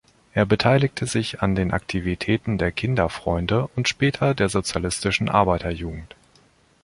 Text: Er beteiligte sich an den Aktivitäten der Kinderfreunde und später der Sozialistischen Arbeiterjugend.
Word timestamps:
Er 0.33 0.47
beteiligte 0.47 1.05
sich 1.05 1.43
an 1.43 1.53
den 1.53 1.69
Aktivitäten 1.71 2.57
der 2.57 2.71
Kinderfreunde 2.71 3.67
und 3.75 3.87
später 3.87 4.33
der 4.33 4.49
Sozialistischen 4.49 5.29
Arbeiterjugend. 5.29 6.15